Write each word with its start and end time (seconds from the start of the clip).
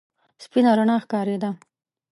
سپينه 0.43 0.71
رڼا 0.77 0.97
ښکارېده. 1.03 1.49